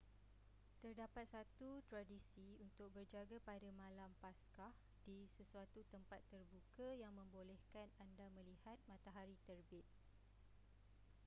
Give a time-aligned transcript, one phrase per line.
[0.81, 4.73] terdapat satu tradisi untuk berjaga pada malam paskah
[5.05, 9.85] di sesuatu tempat terbuka yang membolehkan anda melihat matahari terbit